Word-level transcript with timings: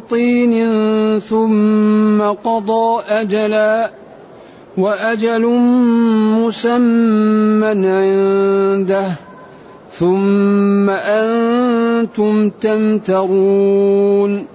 طين 0.00 0.54
ثم 1.20 2.22
قضى 2.22 3.02
أجلا 3.08 3.90
وأجل 4.78 5.46
مسمى 6.44 7.66
عنده 7.66 9.12
ثم 9.90 10.90
أنتم 10.90 12.50
تمترون 12.50 14.46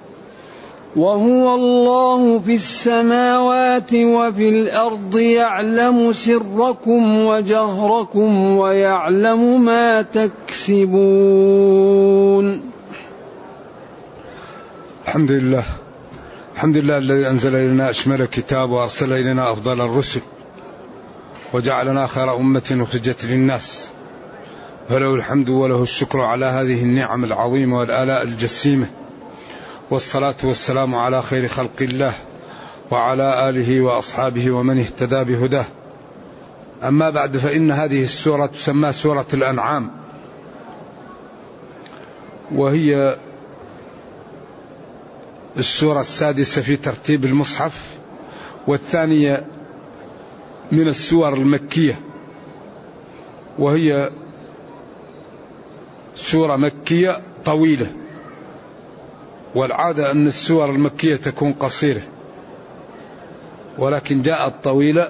وهو 0.95 1.55
الله 1.55 2.39
في 2.39 2.55
السماوات 2.55 3.93
وفي 3.93 4.49
الأرض 4.49 5.17
يعلم 5.17 6.13
سركم 6.13 7.25
وجهركم 7.25 8.57
ويعلم 8.57 9.61
ما 9.61 10.01
تكسبون 10.01 11.31
الحمد 15.07 15.31
لله 15.31 15.63
الحمد 16.55 16.77
لله 16.77 16.97
الذي 16.97 17.29
أنزل 17.29 17.55
إلينا 17.55 17.89
أشمل 17.89 18.21
الكتاب 18.21 18.69
وأرسل 18.69 19.13
إلينا 19.13 19.51
أفضل 19.51 19.81
الرسل 19.81 20.21
وجعلنا 21.53 22.07
خير 22.07 22.35
أمة 22.35 22.77
أخرجت 22.89 23.25
للناس. 23.25 23.91
فله 24.89 25.15
الحمد 25.15 25.49
وله 25.49 25.83
الشكر 25.83 26.19
على 26.21 26.45
هذه 26.45 26.83
النعم 26.83 27.23
العظيمة 27.23 27.79
والآلاء 27.79 28.23
الجسيمة. 28.23 28.87
والصلاة 29.91 30.35
والسلام 30.43 30.95
على 30.95 31.21
خير 31.21 31.47
خلق 31.47 31.81
الله 31.81 32.13
وعلى 32.91 33.49
آله 33.49 33.81
وأصحابه 33.81 34.51
ومن 34.51 34.79
اهتدى 34.79 35.23
بهداه. 35.23 35.65
أما 36.83 37.09
بعد 37.09 37.37
فإن 37.37 37.71
هذه 37.71 38.03
السورة 38.03 38.45
تسمى 38.45 38.91
سورة 38.93 39.27
الأنعام. 39.33 39.91
وهي 42.51 43.17
السورة 45.57 46.01
السادسة 46.01 46.61
في 46.61 46.75
ترتيب 46.75 47.25
المصحف 47.25 47.97
والثانية 48.67 49.45
من 50.71 50.87
السور 50.87 51.33
المكية 51.33 51.99
وهي 53.59 54.09
سورة 56.15 56.55
مكية 56.55 57.21
طويلة 57.45 57.91
والعادة 59.55 60.11
أن 60.11 60.27
السور 60.27 60.69
المكية 60.69 61.15
تكون 61.15 61.53
قصيرة 61.53 62.01
ولكن 63.77 64.21
جاءت 64.21 64.53
طويلة 64.63 65.09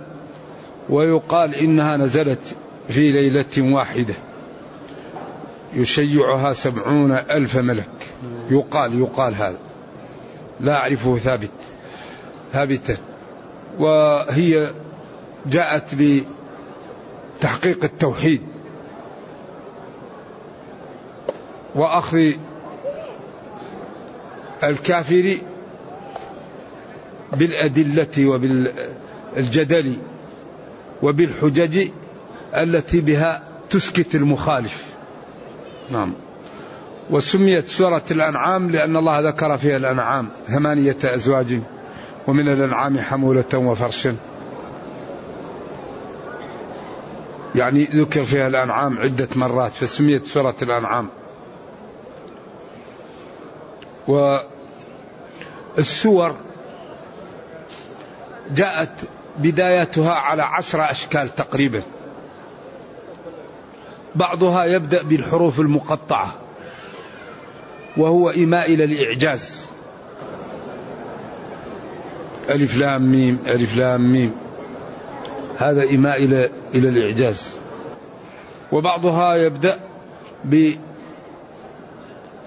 ويقال 0.90 1.56
إنها 1.56 1.98
نزلت 1.98 2.56
في 2.88 3.12
ليلة 3.12 3.74
واحدة 3.76 4.14
يشيعها 5.74 6.54
سبعون 6.54 7.12
ألف 7.12 7.58
ملك 7.58 7.90
يقال 8.50 9.00
يقال 9.00 9.36
هذا. 9.36 9.58
لا 10.62 10.76
أعرفه 10.76 11.18
ثابت 11.18 11.52
ثابتا. 12.54 12.98
وهي 13.80 14.68
جاءت 15.46 15.96
لتحقيق 17.40 17.84
التوحيد. 17.84 18.42
وأخذ 21.76 22.32
الكافر 24.64 25.38
بالأدلة 27.34 28.26
وبالجدل 28.26 29.96
وبالحجج 31.04 31.88
التي 32.56 33.02
بها 33.02 33.44
تسكت 33.70 34.16
المخالف. 34.16 34.86
نعم. 35.92 36.14
وسميت 37.10 37.68
سورة 37.68 38.04
الأنعام 38.12 38.70
لأن 38.70 38.98
الله 38.98 39.20
ذكر 39.20 39.58
فيها 39.58 39.78
الأنعام. 39.78 40.30
ثمانية 40.46 40.98
أزواج 41.04 41.62
ومن 42.28 42.48
الأنعام 42.48 42.98
حمولة 42.98 43.46
وفرشا 43.54 44.16
يعني 47.56 47.84
ذكر 47.84 48.24
فيها 48.24 48.48
الأنعام 48.48 48.98
عدة 48.98 49.28
مرات 49.36 49.72
فسميت 49.72 50.26
سورة 50.26 50.56
الأنعام. 50.62 51.08
والسور 55.78 56.36
جاءت 58.52 58.92
بدايتها 59.38 60.14
على 60.14 60.42
عشر 60.42 60.92
أشكال 60.92 61.36
تقريبا. 61.36 61.82
بعضها 64.16 64.66
يبدأ 64.66 65.04
بالحروف 65.04 65.60
المقطعة. 65.60 66.41
وهو 67.98 68.30
إيماء 68.30 68.74
إلى 68.74 68.84
الإعجاز. 68.84 69.66
ألف 72.50 72.78
لام 72.78 73.12
ميم 73.12 73.40
ألف 73.48 73.78
لام 73.78 74.12
ميم. 74.12 74.32
هذا 75.58 75.82
إيماء 75.82 76.24
إلى 76.24 76.50
إلى 76.76 76.90
الإعجاز. 76.90 77.58
وبعضها 78.72 79.36
يبدأ 79.36 79.80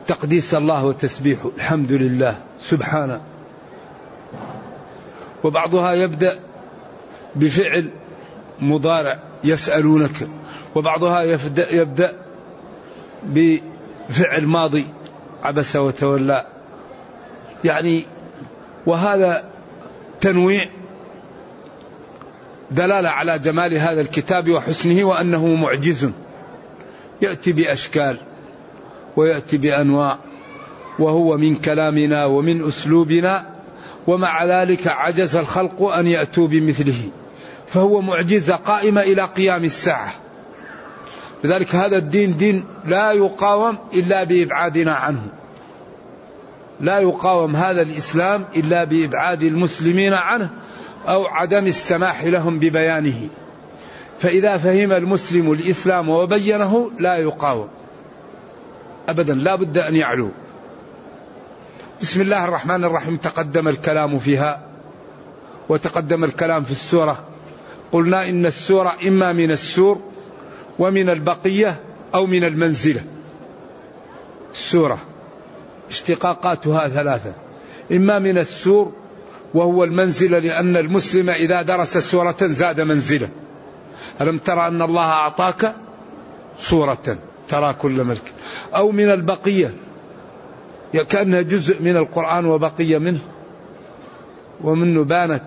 بتقديس 0.04 0.54
الله 0.54 0.84
وتسبيحه. 0.84 1.50
الحمد 1.56 1.92
لله 1.92 2.38
سبحانه 2.60 3.20
وبعضها 5.44 5.92
يبدأ 5.92 6.38
بفعل 7.36 7.90
مضارع 8.60 9.18
يسألونك. 9.44 10.28
وبعضها 10.74 11.22
يبدأ, 11.70 12.12
بفعل 13.22 14.46
ماضي. 14.46 14.84
عبس 15.44 15.76
وتولى. 15.76 16.46
يعني 17.64 18.04
وهذا 18.86 19.44
تنويع 20.20 20.70
دلالة 22.70 23.08
على 23.08 23.38
جمال 23.38 23.74
هذا 23.74 24.00
الكتاب 24.00 24.50
وحسنه 24.50 25.04
وأنه 25.04 25.46
معجز. 25.46 26.10
يأتي 27.22 27.52
بأشكال 27.52 28.16
ويأتي 29.16 29.56
بأنواع 29.56 30.18
وهو 30.98 31.36
من 31.36 31.54
كلامنا 31.54 32.24
ومن 32.24 32.68
أسلوبنا 32.68 33.46
ومع 34.06 34.44
ذلك 34.44 34.86
عجز 34.86 35.36
الخلق 35.36 35.82
أن 35.82 36.06
يأتوا 36.06 36.48
بمثله. 36.48 37.08
فهو 37.68 38.00
معجزة 38.00 38.56
قائمة 38.56 39.00
إلى 39.00 39.22
قيام 39.22 39.64
الساعة. 39.64 40.23
لذلك 41.44 41.74
هذا 41.74 41.96
الدين 41.96 42.36
دين 42.36 42.64
لا 42.84 43.12
يقاوم 43.12 43.78
إلا 43.94 44.24
بإبعادنا 44.24 44.94
عنه. 44.94 45.22
لا 46.80 46.98
يقاوم 46.98 47.56
هذا 47.56 47.82
الإسلام 47.82 48.44
إلا 48.56 48.84
بإبعاد 48.84 49.42
المسلمين 49.42 50.14
عنه 50.14 50.50
أو 51.08 51.26
عدم 51.26 51.66
السماح 51.66 52.24
لهم 52.24 52.58
ببيانه. 52.58 53.28
فإذا 54.18 54.56
فهم 54.56 54.92
المسلم 54.92 55.52
الإسلام 55.52 56.08
وبينه 56.08 56.90
لا 56.98 57.16
يقاوم. 57.16 57.68
أبدا 59.08 59.34
لا 59.34 59.54
بد 59.54 59.78
أن 59.78 59.96
يعلو. 59.96 60.30
بسم 62.00 62.20
الله 62.20 62.44
الرحمن 62.44 62.84
الرحيم. 62.84 63.16
تقدم 63.16 63.68
الكلام 63.68 64.18
فيها 64.18 64.66
وتقدم 65.68 66.24
الكلام 66.24 66.64
في 66.64 66.70
السورة. 66.70 67.24
قلنا 67.92 68.28
إن 68.28 68.46
السورة 68.46 68.94
إما 69.08 69.32
من 69.32 69.50
السور 69.50 70.13
ومن 70.78 71.10
البقية 71.10 71.80
أو 72.14 72.26
من 72.26 72.44
المنزلة. 72.44 73.04
السورة. 74.52 74.98
اشتقاقاتها 75.90 76.88
ثلاثة. 76.88 77.32
إما 77.92 78.18
من 78.18 78.38
السور 78.38 78.92
وهو 79.54 79.84
المنزلة 79.84 80.38
لأن 80.38 80.76
المسلم 80.76 81.30
إذا 81.30 81.62
درس 81.62 81.98
سورة 81.98 82.36
زاد 82.40 82.80
منزلة. 82.80 83.28
ألم 84.20 84.38
ترى 84.38 84.66
أن 84.66 84.82
الله 84.82 85.06
أعطاك 85.06 85.74
سورة؟ 86.58 87.18
ترى 87.48 87.74
كل 87.74 88.04
ملك. 88.04 88.32
أو 88.74 88.90
من 88.90 89.10
البقية. 89.10 89.74
كأنها 91.08 91.42
جزء 91.42 91.82
من 91.82 91.96
القرآن 91.96 92.46
وبقية 92.46 92.98
منه. 92.98 93.20
ومنه 94.64 95.04
بانت. 95.04 95.44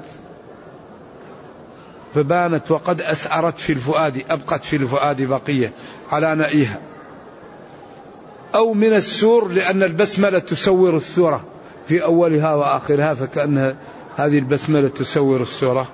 فبانت 2.18 2.72
وقد 2.72 3.02
أسأرت 3.02 3.58
في 3.58 3.74
الفؤاد 3.74 4.26
أبقت 4.30 4.64
في 4.64 4.76
الفؤاد 4.76 5.22
بقية 5.22 5.72
على 6.12 6.36
نائها. 6.36 6.82
أو 8.56 8.74
من 8.74 8.94
السور 8.94 9.48
لأن 9.48 9.84
البسملة 9.84 10.40
تسور 10.40 10.98
السورة 10.98 11.44
في 11.88 12.04
أولها 12.04 12.54
وآخرها 12.54 13.14
فكأنها 13.14 13.76
هذه 14.16 14.40
البسملة 14.40 14.88
تسور 14.88 15.42
السورة. 15.42 15.88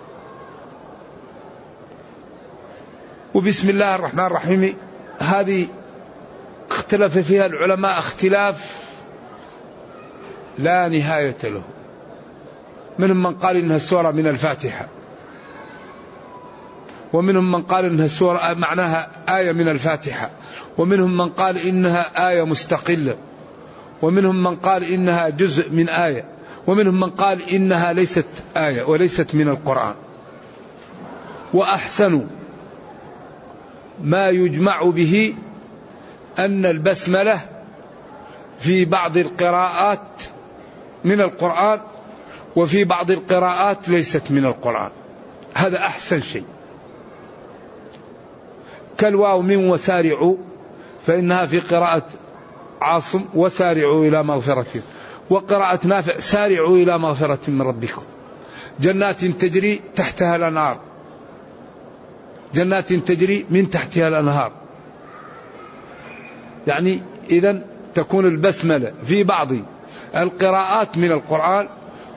وبسم 3.34 3.70
الله 3.70 3.96
الرحمن 3.96 4.26
الرحيم 4.26 4.76
هذه 5.18 5.68
اختلف 6.70 7.18
فيها 7.18 7.46
العلماء 7.46 8.00
اختلاف 8.00 8.86
لا 10.60 10.88
نهاية 10.88 11.38
له. 11.44 11.62
من 13.00 13.16
من 13.16 13.36
قال 13.36 13.58
إنها 13.58 13.78
سورة 13.78 14.12
من 14.12 14.28
الفاتحة. 14.28 14.88
ومنهم 17.14 17.52
من 17.52 17.62
قال 17.62 17.86
إنها 17.86 18.08
سورة 18.08 18.54
معناها 18.54 19.10
آية 19.30 19.52
من 19.52 19.68
الفاتحة. 19.70 20.30
ومنهم 20.78 21.18
من 21.18 21.30
قال 21.30 21.58
إنها 21.58 22.30
آية 22.30 22.46
مستقلة. 22.46 23.18
ومنهم 24.02 24.44
من 24.44 24.56
قال 24.56 24.84
إنها 24.84 25.30
جزء 25.30 25.70
من 25.70 25.90
آية. 25.90 26.26
ومنهم 26.68 27.00
من 27.00 27.10
قال 27.10 27.50
إنها 27.50 27.94
ليست 27.94 28.26
آية 28.58 28.84
وليست 28.84 29.36
من 29.36 29.48
القرآن. 29.48 29.96
وأحسن 31.54 32.28
ما 34.04 34.30
يجمع 34.30 34.84
به 34.84 35.36
أن 36.40 36.66
البسملة 36.66 37.42
في 38.60 38.86
بعض 38.86 39.18
القراءات 39.18 40.22
من 41.06 41.22
القرآن 41.22 41.80
وفي 42.56 42.84
بعض 42.84 43.12
القراءات 43.12 43.90
ليست 43.90 44.24
من 44.30 44.46
القرآن. 44.46 44.92
هذا 45.54 45.78
أحسن 45.78 46.22
شيء. 46.22 46.44
كالواو 48.98 49.42
من 49.42 49.70
وسارعوا 49.70 50.36
فإنها 51.08 51.46
في 51.46 51.60
قراءة 51.60 52.06
عاصم 52.82 53.26
وسارعوا 53.34 54.06
إلى 54.06 54.24
مغفرة 54.24 54.82
وقراءة 55.30 55.88
نافع 55.88 56.20
سارعوا 56.20 56.78
إلى 56.78 56.98
مغفرة 56.98 57.40
من 57.48 57.62
ربكم. 57.62 58.02
جنات 58.80 59.26
تجري 59.26 59.82
تحتها 59.96 60.36
الأنهار. 60.36 60.80
جنات 62.54 62.94
تجري 62.94 63.46
من 63.50 63.70
تحتها 63.70 64.08
الأنهار. 64.08 64.52
يعني 66.68 67.02
إذا 67.30 67.62
تكون 67.94 68.26
البسملة 68.26 68.94
في 69.06 69.24
بعض 69.24 69.50
القراءات 70.16 70.98
من 70.98 71.12
القرآن 71.12 71.68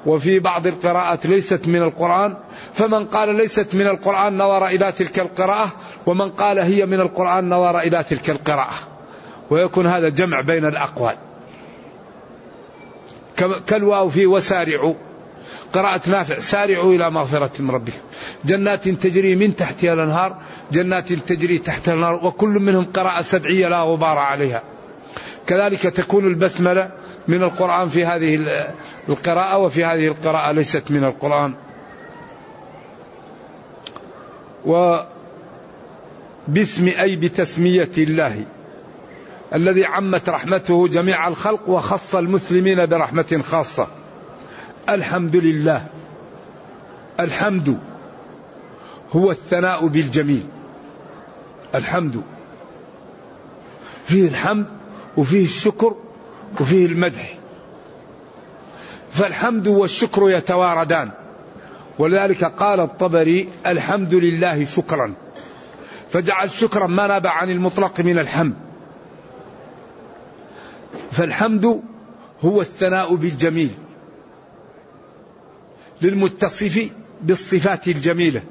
وفي 0.07 0.39
بعض 0.39 0.67
القراءات 0.67 1.27
ليست 1.27 1.67
من 1.67 1.83
القرآن 1.83 2.37
فمن 2.75 3.07
قال 3.07 3.35
ليست 3.35 3.75
من 3.75 3.87
القرآن 3.87 4.37
نظر 4.37 4.67
إلى 4.67 4.93
تلك 4.93 5.19
القراءة 5.19 5.73
ومن 6.07 6.31
قال 6.31 6.59
هي 6.59 6.87
من 6.87 7.01
القرآن 7.01 7.49
نظر 7.49 7.81
إلى 7.81 8.05
تلك 8.05 8.31
القراءة. 8.31 8.75
ويكون 9.51 9.87
هذا 9.87 10.09
جمع 10.09 10.41
بين 10.41 10.65
الأقوال. 10.65 11.17
كالواو 13.67 14.09
في 14.09 14.27
وسارعوا. 14.27 14.95
قراءة 15.73 16.11
نافع 16.11 16.39
سارعوا 16.39 16.95
إلى 16.95 17.11
مغفرة 17.11 17.51
من 17.59 17.71
ربكم 17.71 17.99
جنات 18.45 18.89
تجري 18.89 19.37
من 19.37 19.57
تحتها 19.57 19.93
الأنهار 19.93 20.37
جنات 20.73 21.13
تجري 21.13 21.59
تحتها 21.59 21.95
الأنهار 21.95 22.27
وكل 22.27 22.49
منهم 22.49 22.85
قراءة 22.85 23.23
سبعية 23.23 23.69
لا 23.69 23.81
غبار 23.81 24.19
عليها. 24.19 24.63
كذلك 25.47 25.83
تكون 25.83 26.27
البسملة 26.27 26.91
من 27.29 27.43
القرآن 27.43 27.89
في 27.89 28.05
هذه 28.05 28.41
القراءة 29.09 29.59
وفي 29.59 29.85
هذه 29.85 30.07
القراءة 30.07 30.53
ليست 30.53 30.91
من 30.91 31.05
القرآن. 31.05 31.55
وباسم 36.49 36.89
أي 36.89 37.17
بتسمية 37.17 37.91
الله 37.99 38.45
الذي 39.55 39.85
عمت 39.85 40.29
رحمته 40.29 40.89
جميع 40.89 41.29
الخلق 41.29 41.69
وخص 41.69 42.15
المسلمين 42.15 42.87
برحمة 42.87 43.43
خاصة. 43.45 43.89
الحمد 44.89 45.37
لله. 45.37 45.87
الحمد 47.21 47.79
هو 49.13 49.31
الثناء 49.31 49.87
بالجميل. 49.87 50.47
الحمد. 51.75 52.23
فيه 54.07 54.29
الحمد 54.29 54.76
وفيه 55.17 55.45
الشكر 55.45 55.95
وفيه 56.61 56.87
المدح. 56.87 57.39
فالحمد 59.11 59.69
والشكر 59.69 60.31
يتواردان. 60.31 61.11
ولذلك 61.99 62.45
قال 62.45 62.81
الطبري 62.81 63.49
الحمد 63.67 64.15
لله 64.15 64.65
شكرا. 64.65 65.15
فجعل 66.09 66.51
شكرا 66.51 66.87
ما 66.87 67.07
نابع 67.07 67.31
عن 67.31 67.51
المطلق 67.51 68.01
من 68.01 68.19
الحمد. 68.19 68.55
فالحمد 71.11 71.83
هو 72.45 72.61
الثناء 72.61 73.15
بالجميل. 73.15 73.71
للمتصف 76.03 76.91
بالصفات 77.23 77.89
الجميلة. 77.89 78.43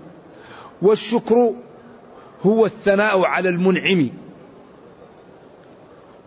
والشكر 0.82 1.54
هو 2.46 2.66
الثناء 2.66 3.22
على 3.22 3.50
المنعم. 3.50 4.10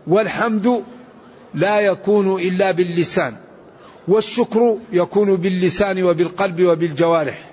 والحمد 0.09 0.83
لا 1.53 1.79
يكون 1.79 2.41
إلا 2.41 2.71
باللسان 2.71 3.35
والشكر 4.07 4.77
يكون 4.91 5.35
باللسان 5.35 6.03
وبالقلب 6.03 6.61
وبالجوارح 6.61 7.49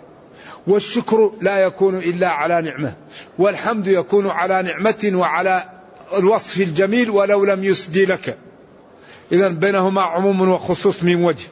والشكر 0.66 1.32
لا 1.40 1.58
يكون 1.58 1.98
إلا 1.98 2.28
على 2.28 2.62
نعمة 2.62 2.94
والحمد 3.38 3.86
يكون 3.86 4.26
على 4.26 4.62
نعمة 4.62 5.10
وعلى 5.14 5.64
الوصف 6.18 6.60
الجميل 6.60 7.10
ولو 7.10 7.44
لم 7.44 7.64
يسدي 7.64 8.04
لك. 8.04 8.38
اذا 9.32 9.48
بينهما 9.48 10.02
عموم 10.02 10.48
وخصوص 10.48 11.02
من 11.02 11.24
وجه. 11.24 11.46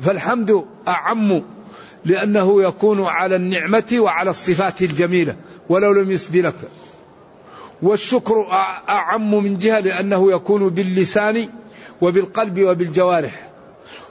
فالحمد 0.00 0.64
أعم 0.88 1.42
لأنه 2.04 2.62
يكون 2.62 3.04
على 3.04 3.36
النعمة 3.36 3.94
وعلى 3.94 4.30
الصفات 4.30 4.82
الجميلة 4.82 5.36
ولو 5.68 5.92
لم 5.92 6.10
يسد 6.10 6.36
لك. 6.36 6.54
والشكر 7.82 8.46
أعم 8.88 9.44
من 9.44 9.58
جهة 9.58 9.80
لأنه 9.80 10.32
يكون 10.32 10.68
باللسان 10.68 11.48
وبالقلب 12.00 12.60
وبالجوارح. 12.60 13.48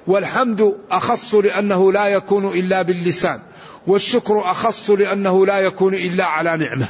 والحمد 0.07 0.75
أخص 0.91 1.35
لأنه 1.35 1.91
لا 1.91 2.07
يكون 2.07 2.47
إلا 2.47 2.81
باللسان. 2.81 3.39
والشكر 3.87 4.51
أخص 4.51 4.89
لأنه 4.89 5.45
لا 5.45 5.59
يكون 5.59 5.93
إلا 5.93 6.25
على 6.25 6.57
نعمة. 6.57 6.87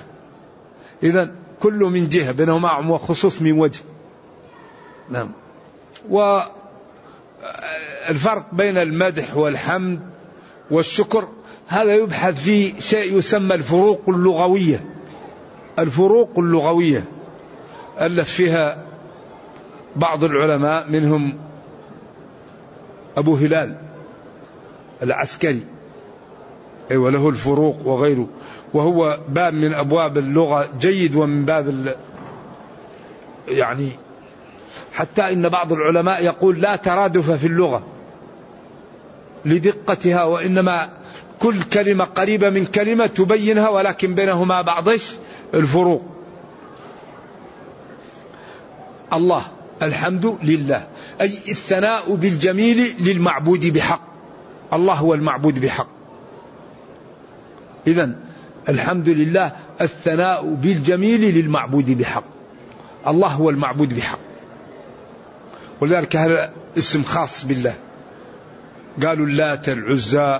إذا 1.03 1.31
كل 1.59 1.79
من 1.79 2.09
جهة 2.09 2.31
بينهما 2.31 2.89
وخصوص 2.89 3.41
من 3.41 3.51
وجه. 3.51 3.79
نعم. 5.09 5.31
والفرق 6.09 6.51
بين 8.51 8.77
المدح 8.77 9.37
والحمد 9.37 9.99
والشكر 10.71 11.27
هذا 11.67 11.93
يبحث 11.93 12.43
في 12.43 12.81
شيء 12.81 13.17
يسمى 13.17 13.55
الفروق 13.55 14.01
اللغوية. 14.09 14.96
الفروق 15.79 16.39
اللغوية 16.39 17.05
ألف 18.01 18.29
فيها 18.29 18.83
بعض 19.95 20.23
العلماء 20.23 20.89
منهم 20.89 21.37
أبو 23.17 23.35
هلال 23.35 23.77
العسكري. 25.03 25.65
أي 26.91 26.97
وله 26.97 27.29
الفروق 27.29 27.87
وغيره. 27.87 28.27
وهو 28.73 29.19
باب 29.29 29.53
من 29.53 29.73
أبواب 29.73 30.17
اللغة 30.17 30.69
جيد 30.79 31.15
ومن 31.15 31.45
باب 31.45 31.95
يعني 33.47 33.91
حتى 34.93 35.21
إن 35.21 35.49
بعض 35.49 35.73
العلماء 35.73 36.23
يقول 36.23 36.61
لا 36.61 36.75
ترادف 36.75 37.31
في 37.31 37.47
اللغة 37.47 37.83
لدقتها 39.45 40.23
وإنما 40.23 40.89
كل 41.39 41.63
كلمة 41.63 42.03
قريبة 42.03 42.49
من 42.49 42.65
كلمة 42.65 43.05
تبينها 43.05 43.69
ولكن 43.69 44.15
بينهما 44.15 44.61
بعض 44.61 44.89
الفروق. 45.53 46.03
الله 49.13 49.45
الحمد 49.81 50.37
لله. 50.43 50.87
أي 51.21 51.25
الثناء 51.25 52.15
بالجميل 52.15 52.95
للمعبود 52.99 53.65
بحق. 53.65 54.01
الله 54.73 54.93
هو 54.93 55.13
المعبود 55.13 55.59
بحق. 55.59 55.87
إذا 57.87 58.15
الحمد 58.69 59.09
لله 59.09 59.51
الثناء 59.81 60.53
بالجميل 60.53 61.21
للمعبود 61.21 61.97
بحق. 61.97 62.23
الله 63.07 63.27
هو 63.27 63.49
المعبود 63.49 63.95
بحق. 63.95 64.19
ولذلك 65.81 66.15
هذا 66.15 66.53
اسم 66.77 67.03
خاص 67.03 67.45
بالله. 67.45 67.75
قالوا 69.05 69.25
اللات 69.25 69.69
العزى 69.69 70.39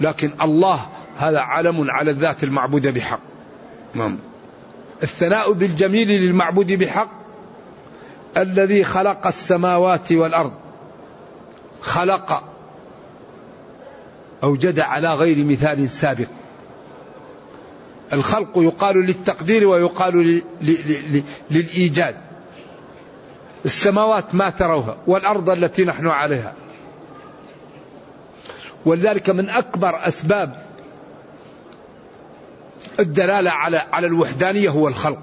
لكن 0.00 0.30
الله 0.42 0.86
هذا 1.16 1.38
علم 1.38 1.90
على 1.90 2.10
الذات 2.10 2.44
المعبودة 2.44 2.90
بحق. 2.90 3.20
نعم. 3.94 4.18
الثناء 5.02 5.52
بالجميل 5.52 6.08
للمعبود 6.08 6.72
بحق 6.72 7.10
الذي 8.36 8.84
خلق 8.84 9.26
السماوات 9.26 10.12
والأرض. 10.12 10.52
خلق 11.80 12.44
اوجد 14.42 14.80
على 14.80 15.14
غير 15.14 15.44
مثال 15.44 15.90
سابق. 15.90 16.28
الخلق 18.12 18.50
يقال 18.56 18.96
للتقدير 18.96 19.66
ويقال 19.66 20.42
للإيجاد. 21.50 22.16
السماوات 23.64 24.34
ما 24.34 24.50
تروها 24.50 24.96
والأرض 25.06 25.50
التي 25.50 25.84
نحن 25.84 26.06
عليها. 26.06 26.54
ولذلك 28.86 29.30
من 29.30 29.50
أكبر 29.50 30.08
أسباب 30.08 30.63
الدلالة 33.00 33.50
على 33.50 33.82
على 33.92 34.06
الوحدانية 34.06 34.68
هو 34.68 34.88
الخلق. 34.88 35.18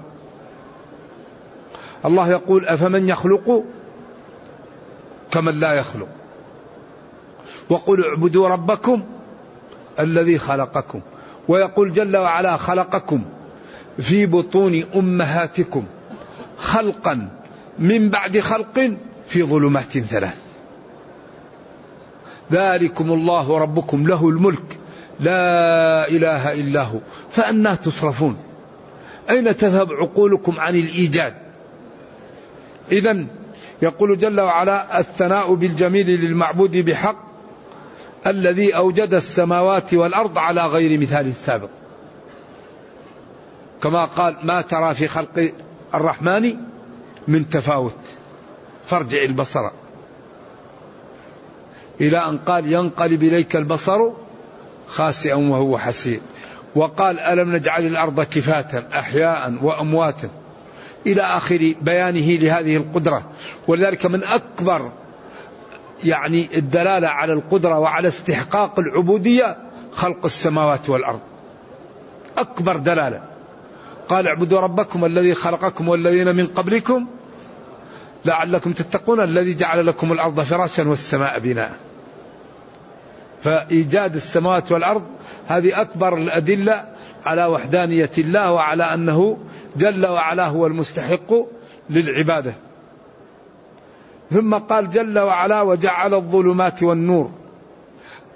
الله 2.04 2.30
يقول 2.30 2.66
أفمن 2.66 3.08
يخلق 3.08 3.64
كمن 5.30 5.60
لا 5.60 5.72
يخلق. 5.72 6.08
وقل 7.70 8.04
اعبدوا 8.04 8.48
ربكم 8.48 9.02
الذي 10.00 10.38
خلقكم. 10.38 11.00
ويقول 11.48 11.92
جل 11.92 12.16
وعلا 12.16 12.56
خلقكم 12.56 13.24
في 13.98 14.26
بطون 14.26 14.84
أمهاتكم 14.94 15.84
خلقا 16.58 17.28
من 17.78 18.08
بعد 18.08 18.38
خلق 18.38 18.92
في 19.26 19.42
ظلمات 19.42 19.98
ثلاث. 19.98 20.36
ذلكم 22.52 23.12
الله 23.12 23.58
ربكم 23.58 24.06
له 24.06 24.28
الملك. 24.28 24.78
لا 25.20 26.08
إله 26.08 26.52
إلا 26.52 26.82
هو. 26.82 26.98
فانى 27.32 27.76
تصرفون. 27.76 28.36
أين 29.30 29.56
تذهب 29.56 29.92
عقولكم 29.92 30.60
عن 30.60 30.74
الإيجاد؟ 30.74 31.34
اذا 32.92 33.26
يقول 33.82 34.18
جل 34.18 34.40
وعلا 34.40 35.00
الثناء 35.00 35.54
بالجميل 35.54 36.06
للمعبود 36.06 36.76
بحق 36.76 37.16
الذي 38.26 38.76
أوجد 38.76 39.14
السماوات 39.14 39.94
والأرض 39.94 40.38
على 40.38 40.66
غير 40.66 41.00
مثال 41.00 41.26
السابق 41.26 41.68
كما 43.82 44.04
قال 44.04 44.36
ما 44.42 44.60
ترى 44.60 44.94
في 44.94 45.08
خلق 45.08 45.52
الرحمن 45.94 46.56
من 47.28 47.48
تفاوت. 47.48 47.96
فارجع 48.86 49.22
البصر. 49.22 49.70
إلى 52.00 52.18
أن 52.18 52.38
قال 52.38 52.72
ينقلب 52.72 53.22
إليك 53.22 53.56
البصر 53.56 54.10
خاسئا 54.88 55.34
وهو 55.34 55.78
حسير. 55.78 56.20
وقال 56.74 57.20
ألم 57.20 57.56
نجعل 57.56 57.86
الأرض 57.86 58.20
كفاة 58.20 58.84
أحياء 58.94 59.54
وأمواتا 59.62 60.28
إلى 61.06 61.22
آخر 61.22 61.74
بيانه 61.80 62.36
لهذه 62.36 62.76
القدرة. 62.76 63.24
ولذلك 63.68 64.06
من 64.06 64.24
أكبر 64.24 64.90
يعني 66.04 66.48
الدلالة 66.54 67.08
على 67.08 67.32
القدرة 67.32 67.78
وعلى 67.78 68.08
استحقاق 68.08 68.78
العبودية 68.78 69.56
خلق 69.92 70.24
السماوات 70.24 70.90
والأرض. 70.90 71.20
أكبر 72.38 72.76
دلالة. 72.76 73.22
قال 74.08 74.26
اعبدوا 74.26 74.60
ربكم 74.60 75.04
الذي 75.04 75.34
خلقكم 75.34 75.88
والذين 75.88 76.36
من 76.36 76.46
قبلكم 76.46 77.06
لعلكم 78.24 78.72
تتقون 78.72 79.20
الذي 79.20 79.54
جعل 79.54 79.86
لكم 79.86 80.12
الأرض 80.12 80.40
فراشا 80.40 80.88
والسماء 80.88 81.38
بناء. 81.38 81.72
فإيجاد 83.44 84.14
السماوات 84.14 84.72
والأرض 84.72 85.02
هذه 85.46 85.80
أكبر 85.80 86.16
الأدلة 86.16 86.88
على 87.24 87.46
وحدانية 87.46 88.10
الله 88.18 88.52
وعلى 88.52 88.84
أنه 88.84 89.38
جل 89.76 90.06
وعلا 90.06 90.46
هو 90.46 90.66
المستحق 90.66 91.34
للعبادة. 91.90 92.54
ثم 94.30 94.54
قال 94.54 94.90
جل 94.90 95.18
وعلا 95.18 95.62
وجعل 95.62 96.14
الظلمات 96.14 96.82
والنور. 96.82 97.30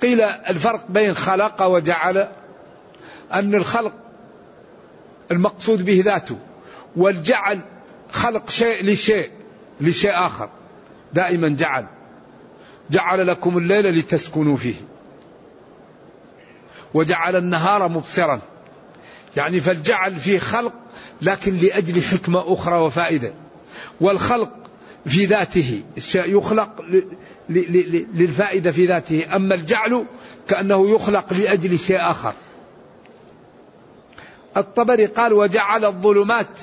قيل 0.02 0.20
الفرق 0.20 0.84
بين 0.88 1.14
خلق 1.14 1.62
وجعل 1.62 2.28
أن 3.32 3.54
الخلق 3.54 3.92
المقصود 5.30 5.84
به 5.84 6.02
ذاته 6.04 6.36
والجعل 6.96 7.60
خلق 8.10 8.50
شيء 8.50 8.84
لشيء 8.84 9.30
لشيء 9.80 10.12
آخر. 10.14 10.48
دائما 11.12 11.48
جعل. 11.48 11.86
جعل 12.90 13.26
لكم 13.26 13.58
الليل 13.58 13.98
لتسكنوا 13.98 14.56
فيه. 14.56 14.74
وجعل 16.94 17.36
النهار 17.36 17.88
مبصرا. 17.88 18.40
يعني 19.36 19.60
فالجعل 19.60 20.16
فيه 20.16 20.38
خلق 20.38 20.72
لكن 21.22 21.56
لأجل 21.56 22.02
حكمة 22.02 22.52
أخرى 22.52 22.78
وفائدة. 22.78 23.32
والخلق 24.00 24.50
في 25.06 25.24
ذاته 25.24 25.82
يخلق 26.14 26.84
للفائدة 28.14 28.70
في 28.70 28.86
ذاته. 28.86 29.36
أما 29.36 29.54
الجعل 29.54 30.06
كأنه 30.48 30.94
يخلق 30.94 31.32
لأجل 31.32 31.78
شيء 31.78 32.10
آخر. 32.10 32.32
الطبري 34.56 35.06
قال 35.06 35.32
وجعل 35.32 35.84
الظلمات 35.84 36.58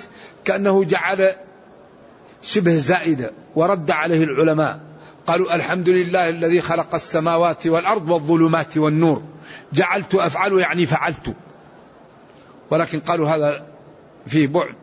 كأنه 0.46 0.84
جعل 0.84 1.36
شبه 2.42 2.75
زائدة 2.75 3.32
ورد 3.56 3.92
عليه 3.92 4.24
العلماء. 4.24 4.80
قالوا 5.27 5.56
الحمد 5.56 5.89
لله 5.89 6.30
الذي 6.30 6.62
خلق 6.62 6.94
السماوات 6.94 7.68
والأرض 7.68 8.10
والظلمات 8.10 8.77
والنور. 8.77 9.22
جعلت 9.74 10.15
أفعل 10.15 10.60
يعني 10.60 10.86
فعلت. 10.86 11.34
ولكن 12.72 13.00
قالوا 13.00 13.30
هذا 13.30 13.68
فيه 14.27 14.48
بعد. 14.48 14.75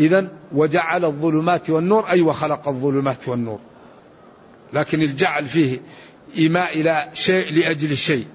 إذا 0.00 0.28
وجعل 0.52 1.04
الظلمات 1.04 1.70
والنور 1.70 2.08
أي 2.08 2.20
وخلق 2.20 2.68
الظلمات 2.68 3.28
والنور. 3.28 3.58
لكن 4.72 5.02
الجعل 5.02 5.46
فيه 5.46 5.80
إيماء 6.38 6.80
إلى 6.80 7.10
شيء 7.12 7.52
لأجل 7.52 7.96
شيء 7.96 8.26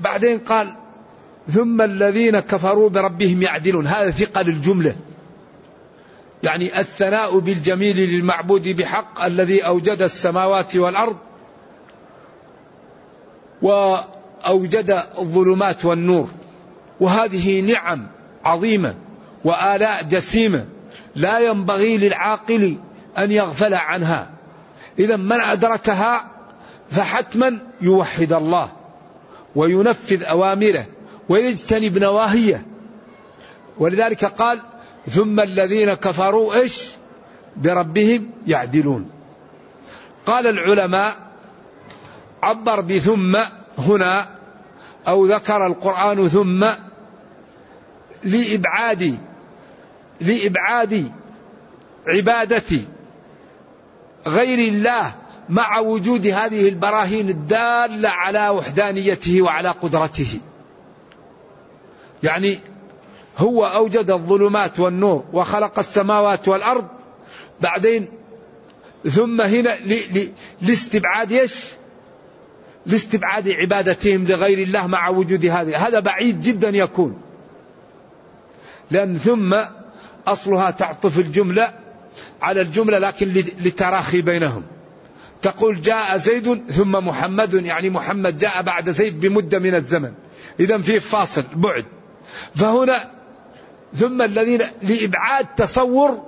بعدين 0.00 0.38
قال 0.38 0.74
ثم 1.48 1.82
الذين 1.82 2.40
كفروا 2.40 2.90
بربهم 2.90 3.42
يعدلون. 3.42 3.86
هذا 3.86 4.10
ثقل 4.10 4.48
الجملة 4.48 4.96
يعني 6.42 6.80
الثناء 6.80 7.38
بالجميل 7.38 7.96
للمعبود 7.96 8.68
بحق 8.68 9.24
الذي 9.24 9.60
أوجد 9.60 10.02
السماوات 10.02 10.76
والأرض 10.76 11.16
وأوجد 13.62 15.04
الظلمات 15.18 15.84
والنور. 15.84 16.28
وهذه 17.00 17.60
نعم 17.60 18.06
عظيمة 18.44 18.94
وآلاء 19.44 20.02
جسيمة. 20.02 20.66
لا 21.16 21.38
ينبغي 21.38 21.98
للعاقل 21.98 22.76
أن 23.18 23.30
يغفل 23.30 23.74
عنها. 23.74 24.30
إذا 24.98 25.16
من 25.16 25.40
أدركها 25.40 26.30
فحتما 26.90 27.58
يوحد 27.80 28.32
الله 28.32 28.72
وينفذ 29.56 30.24
أوامره 30.24 30.86
ويجتنب 31.28 31.98
نواهيه. 31.98 32.66
ولذلك 33.78 34.24
قال 34.24 34.60
ثم 35.08 35.40
الذين 35.40 35.94
كفروا 35.94 36.54
إيش؟ 36.54 36.90
بربهم 37.56 38.30
يعدلون. 38.46 39.10
قال 40.26 40.46
العلماء 40.46 41.27
عبر 42.42 42.80
بثم 42.80 43.36
هنا 43.78 44.28
أو 45.08 45.26
ذكر 45.26 45.66
القرآن 45.66 46.28
ثم 46.28 46.66
لإبعاد 48.24 49.18
لإبعاد 50.20 51.12
عبادة 52.06 52.78
غير 54.26 54.58
الله 54.58 55.14
مع 55.48 55.78
وجود 55.78 56.26
هذه 56.26 56.68
البراهين 56.68 57.28
الدالة 57.28 58.08
على 58.08 58.48
وحدانيته 58.48 59.42
وعلى 59.42 59.68
قدرته 59.68 60.40
يعني 62.22 62.60
هو 63.38 63.64
أوجد 63.66 64.10
الظلمات 64.10 64.80
والنور 64.80 65.24
وخلق 65.32 65.78
السماوات 65.78 66.48
والأرض 66.48 66.86
بعدين 67.60 68.08
ثم 69.10 69.40
هنا 69.40 69.78
لاستبعاد 70.62 71.32
إيش؟ 71.32 71.64
لاستبعاد 72.88 73.48
عبادتهم 73.48 74.24
لغير 74.24 74.58
الله 74.58 74.86
مع 74.86 75.08
وجود 75.08 75.46
هذه. 75.46 75.86
هذا 75.88 76.00
بعيد 76.00 76.40
جدا 76.40 76.68
يكون. 76.68 77.20
لأن 78.90 79.16
ثم 79.16 79.56
أصلها 80.26 80.70
تعطف 80.70 81.18
الجملة 81.18 81.74
على 82.42 82.60
الجملة 82.60 82.98
لكن 82.98 83.28
لتراخي 83.60 84.22
بينهم. 84.22 84.62
تقول 85.42 85.82
جاء 85.82 86.16
زيد 86.16 86.70
ثم 86.70 86.92
محمد 86.92 87.54
يعني 87.54 87.90
محمد 87.90 88.38
جاء 88.38 88.62
بعد 88.62 88.90
زيد 88.90 89.20
بمدة 89.20 89.58
من 89.58 89.74
الزمن. 89.74 90.12
إذا 90.60 90.78
في 90.78 91.00
فاصل 91.00 91.44
بعد. 91.54 91.84
فهنا 92.54 93.10
ثم 93.94 94.22
الذين 94.22 94.60
لإبعاد 94.82 95.46
تصور 95.56 96.22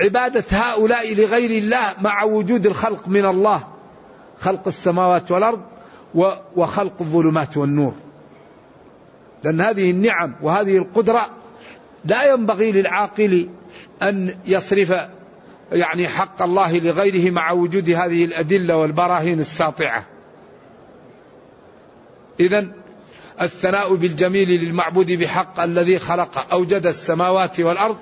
عبادة 0.00 0.44
هؤلاء 0.50 1.14
لغير 1.14 1.50
الله 1.50 1.94
مع 2.00 2.24
وجود 2.24 2.66
الخلق 2.66 3.08
من 3.08 3.24
الله. 3.24 3.68
خلق 4.40 4.66
السماوات 4.66 5.30
والأرض 5.30 5.71
وخلق 6.56 6.94
الظلمات 7.00 7.56
والنور. 7.56 7.94
لأن 9.44 9.60
هذه 9.60 9.90
النعم 9.90 10.34
وهذه 10.42 10.76
القدرة 10.76 11.26
لا 12.04 12.32
ينبغي 12.32 12.72
للعاقل 12.72 13.48
أن 14.02 14.34
يصرف 14.46 14.94
يعني 15.72 16.08
حق 16.08 16.42
الله 16.42 16.78
لغيره 16.78 17.30
مع 17.30 17.52
وجود 17.52 17.90
هذه 17.90 18.24
الأدلة 18.24 18.76
والبراهين 18.76 19.40
الساطعة. 19.40 20.06
إذا 22.40 22.72
الثناء 23.40 23.94
بالجميل 23.94 24.48
للمعبود 24.48 25.12
بحق 25.12 25.60
الذي 25.60 25.98
خلق 25.98 26.52
أوجد 26.52 26.86
السماوات 26.86 27.60
والأرض 27.60 27.96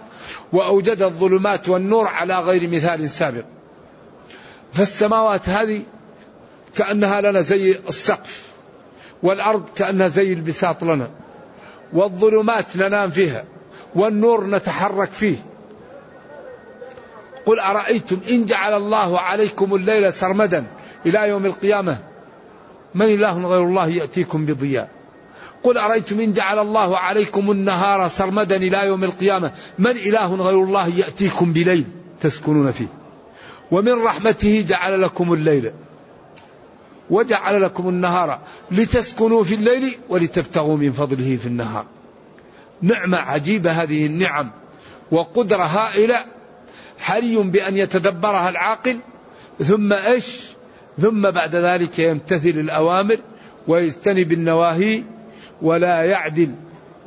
وأوجد 0.53 1.03
الظلمات 1.03 1.69
والنور 1.69 2.07
على 2.07 2.39
غير 2.39 2.69
مثال 2.69 3.11
سابق. 3.11 3.45
فالسماوات 4.73 5.49
هذه 5.49 5.83
كأنها 6.77 7.21
لنا 7.21 7.41
زي 7.41 7.79
السقف 7.89 8.51
والأرض 9.23 9.65
كأنها 9.77 10.09
زي 10.09 10.33
البساط 10.33 10.85
لنا 10.85 11.11
والظلمات 11.93 12.77
ننام 12.77 13.11
فيها 13.11 13.45
والنور 13.95 14.47
نتحرك 14.47 15.13
فيه. 15.13 15.37
قل 17.47 17.61
أرأيتم 17.61 18.19
إن 18.31 18.45
جعل 18.45 18.73
الله 18.73 19.21
عليكم 19.21 19.75
الليل 19.75 20.13
سرمدا 20.13 20.67
إلى 21.07 21.29
يوم 21.29 21.47
القيامة؟ 21.47 21.99
من 22.95 23.07
إله 23.07 23.33
غير 23.33 23.63
الله 23.63 23.89
يأتيكم 23.89 24.47
بضياء. 24.47 24.89
قل 25.63 25.79
أرأيتم 25.79 26.21
إن 26.21 26.33
جعل 26.33 26.59
الله 26.59 26.99
عليكم 26.99 27.51
النهار 27.51 28.09
سرمدا 28.09 28.57
إلى 28.57 28.87
يوم 28.87 29.05
القيامة؟ 29.05 29.53
من 29.79 29.91
إله 29.91 30.35
غير 30.35 30.63
الله 30.63 30.89
يأتيكم 30.89 31.53
بليل 31.53 31.85
تسكنون 32.21 32.71
فيه. 32.71 32.89
ومن 33.71 34.03
رحمته 34.03 34.65
جعل 34.69 35.03
لكم 35.03 35.33
الليل. 35.33 35.73
وجعل 37.11 37.63
لكم 37.63 37.89
النهار 37.89 38.39
لتسكنوا 38.71 39.45
في 39.45 39.55
الليل 39.55 39.95
ولتبتغوا 40.09 40.77
من 40.77 40.93
فضله 40.93 41.37
في 41.37 41.47
النهار. 41.47 41.85
نعمة 42.83 43.19
عجيبة 43.19 43.71
هذه 43.71 44.07
النعم 44.07 44.51
وقدرة 45.11 45.63
هائلة 45.63 46.17
حري 46.99 47.37
بأن 47.37 47.77
يتدبرها 47.77 48.51
العاقل 48.51 48.99
ثم 49.59 49.93
إيش؟ 49.93 50.41
ثم 51.01 51.31
بعد 51.31 51.57
ذلك 51.57 51.99
يمتثل 51.99 52.49
الأوامر 52.49 53.19
ويجتنب 53.69 54.33
النواهي 54.33 55.03
ولا 55.63 56.03
يعدل 56.05 56.53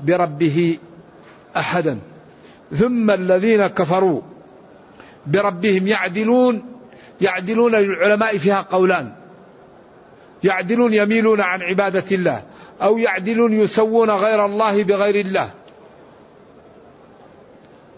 بربه 0.03 0.77
أحدا. 1.57 2.00
ثم 2.75 3.12
الذين 3.12 3.67
كفروا 3.67 4.22
بربهم 5.27 5.88
يعدلون 5.88 6.63
يعدلون 7.22 7.75
للعلماء 7.75 8.38
فيها 8.38 8.62
قولان. 8.62 9.22
يعدلون 10.43 10.93
يميلون 10.93 11.41
عن 11.41 11.62
عبادة 11.62 12.05
الله 12.12 12.43
أو 12.81 12.97
يعدلون 12.97 13.53
يسوون 13.53 14.09
غير 14.09 14.45
الله 14.45 14.83
بغير 14.83 15.25
الله. 15.25 15.50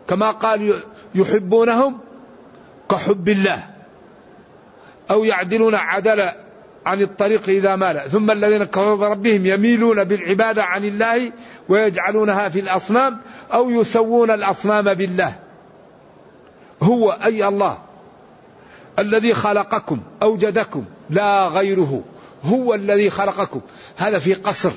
كما 0.08 0.32
قال 0.32 0.82
يحبونهم 1.16 1.98
كحب 2.92 3.30
الله 3.30 3.64
أو 5.12 5.24
يعدلون 5.24 5.76
عدل 5.76 6.30
عن 6.86 7.02
الطريق 7.02 7.50
إذا 7.50 7.76
مال. 7.76 8.12
ثم 8.12 8.32
الذين 8.32 8.64
كفروا 8.64 8.96
بربهم 8.96 9.46
يميلون 9.46 10.04
بالعبادة 10.04 10.64
عن 10.64 10.86
الله 10.86 11.32
ويجعلونها 11.70 12.50
في 12.50 12.60
الأصنام 12.60 13.18
أو 13.54 13.70
يسوون 13.70 14.32
الأصنام 14.32 14.94
بالله. 14.94 15.36
هو 16.84 17.12
أي 17.12 17.48
الله 17.48 17.78
الذي 19.00 19.34
خلقكم 19.34 20.00
أوجدكم 20.22 20.86
لا 21.10 21.48
غيره. 21.48 22.04
هو 22.46 22.74
الذي 22.74 23.10
خلقكم. 23.10 23.62
هذا 23.98 24.20
في 24.20 24.34
قصر. 24.34 24.72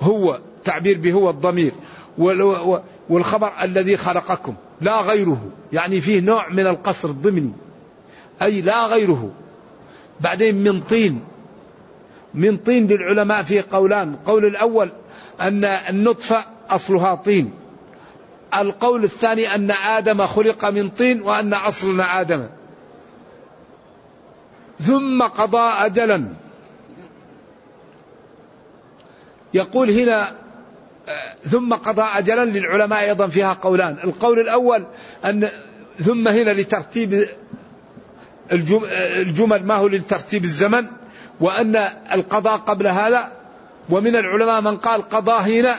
هو 0.00 0.40
تعبير 0.64 0.98
به 0.98 1.12
هو 1.12 1.30
الضمير. 1.30 1.72
والخبر 3.08 3.52
الذي 3.62 3.96
خلقكم. 3.96 4.54
لا 4.80 5.00
غيره. 5.00 5.48
يعني 5.72 6.00
فيه 6.00 6.20
نوع 6.20 6.48
من 6.48 6.66
القصر 6.66 7.08
الضمني 7.08 7.52
أي 8.42 8.60
لا 8.60 8.86
غيره. 8.86 9.30
بعدين 10.20 10.54
من 10.54 10.80
طين. 10.80 11.20
من 12.34 12.56
طين 12.56 12.86
للعلماء 12.86 13.42
فيه 13.42 13.64
قولان. 13.72 14.14
القول 14.14 14.46
الأول 14.46 14.92
أن 15.40 15.64
النطفة 15.64 16.44
أصلها 16.70 17.14
طين. 17.14 17.52
القول 18.54 19.04
الثاني 19.04 19.54
أن 19.54 19.70
آدم 19.70 20.26
خلق 20.26 20.64
من 20.64 20.88
طين 20.88 21.22
وأن 21.22 21.54
أصلنا 21.54 22.20
آدم. 22.20 22.46
ثم 24.80 25.22
قضى 25.22 25.72
أجلا. 25.86 26.28
يقول 29.54 29.90
هنا 29.90 30.28
ثم 31.48 31.74
قضى 31.74 32.02
أجلا 32.02 32.44
للعلماء 32.44 33.00
أيضا 33.00 33.26
فيها 33.26 33.52
قولان. 33.52 33.96
القول 34.04 34.40
الأول 34.40 34.86
أن 35.24 35.48
ثم 36.04 36.28
هنا 36.28 36.50
لترتيب 36.50 37.28
الجمل 38.52 39.66
ما 39.66 39.74
هو 39.74 39.86
لترتيب 39.86 40.44
الزمن 40.44 40.86
وأن 41.40 41.76
القضاء 42.12 42.56
قبل 42.56 42.86
هذا. 42.86 43.32
ومن 43.90 44.16
العلماء 44.16 44.60
من 44.60 44.76
قال 44.76 45.02
قضى 45.02 45.60
هنا 45.60 45.74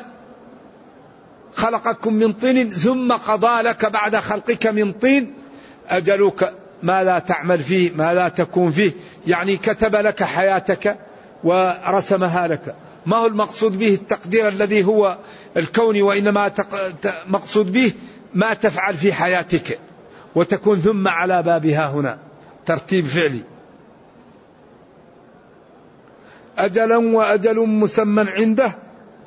خلقكم 1.54 2.14
من 2.14 2.34
طين 2.34 2.70
ثم 2.70 3.12
قضى 3.12 3.62
لك 3.62 3.86
بعد 3.86 4.16
خلقك 4.16 4.68
من 4.68 4.94
طين. 4.94 5.34
أجلك 5.90 6.54
ما 6.84 7.04
لا 7.04 7.20
تعمل 7.20 7.60
فيه 7.60 7.92
ما 7.92 8.14
لا 8.14 8.30
تكون 8.30 8.72
فيه. 8.72 8.92
يعني 9.28 9.58
كتب 9.58 9.96
لك 9.96 10.24
حياتك 10.24 10.98
ورسمها 11.44 12.48
لك. 12.48 12.76
ما 13.06 13.18
هو 13.18 13.28
المقصود 13.28 13.78
به 13.78 13.94
التقدير 13.94 14.48
الذي 14.48 14.84
هو 14.84 15.18
الكوني 15.58 16.02
وإنما 16.02 16.52
مقصود 17.28 17.72
به 17.72 17.94
ما 18.34 18.54
تفعل 18.54 18.98
في 18.98 19.14
حياتك 19.14 19.80
وتكون 20.36 20.80
ثم 20.80 21.08
على 21.08 21.44
بابها 21.44 21.88
هنا. 21.90 22.18
ترتيب 22.66 23.06
فعلي. 23.06 23.42
أجلا 26.58 26.98
وأجل 26.98 27.68
مسمى 27.68 28.26
عنده 28.30 28.76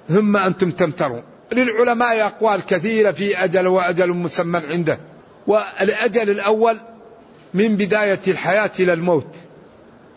ثم 0.09 0.37
أنتم 0.37 0.71
تمترون. 0.71 1.23
للعلماء 1.53 2.27
أقوال 2.27 2.67
كثيرة 2.67 3.11
في 3.11 3.45
أجل 3.45 3.67
وأجل 3.67 4.13
مسمى 4.13 4.63
عنده. 4.71 4.99
والأجل 5.47 6.31
الأول 6.31 6.81
من 7.55 7.77
بداية 7.77 8.21
الحياة 8.29 8.71
إلى 8.81 8.93
الموت. 8.93 9.27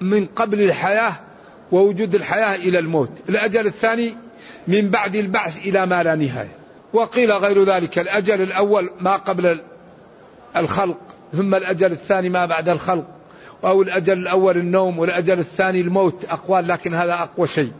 من 0.01 0.25
قبل 0.25 0.61
الحياة 0.61 1.26
ووجود 1.71 2.15
الحياة 2.15 2.55
إلى 2.55 2.79
الموت. 2.79 3.11
الأجل 3.29 3.67
الثاني 3.67 4.13
من 4.67 4.89
بعد 4.89 5.15
البعث 5.15 5.65
إلى 5.65 5.85
ما 5.85 6.03
لا 6.03 6.15
نهاية. 6.15 6.55
وقيل 6.93 7.31
غير 7.31 7.63
ذلك 7.63 7.99
الأجل 7.99 8.41
الأول 8.41 8.89
ما 9.01 9.15
قبل 9.15 9.61
الخلق 10.55 10.97
ثم 11.33 11.55
الأجل 11.55 11.91
الثاني 11.91 12.29
ما 12.29 12.45
بعد 12.45 12.69
الخلق. 12.69 13.05
أو 13.63 13.81
الأجل 13.81 14.13
الأول 14.13 14.57
النوم 14.57 14.99
والأجل 14.99 15.39
الثاني 15.39 15.81
الموت. 15.81 16.25
أقوال 16.25 16.67
لكن 16.67 16.93
هذا 16.93 17.13
أقوى 17.13 17.47
شيء. 17.47 17.71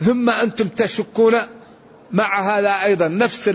ثم 0.00 0.30
أنتم 0.30 0.68
تشكون 0.68 1.34
مع 2.12 2.58
هذا 2.58 2.84
أيضا 2.84 3.08
نفس 3.08 3.50